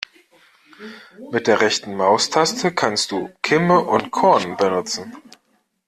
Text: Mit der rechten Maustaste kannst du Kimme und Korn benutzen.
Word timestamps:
Mit 1.31 1.45
der 1.45 1.61
rechten 1.61 1.95
Maustaste 1.95 2.73
kannst 2.73 3.11
du 3.11 3.29
Kimme 3.43 3.79
und 3.81 4.09
Korn 4.09 4.57
benutzen. 4.57 5.15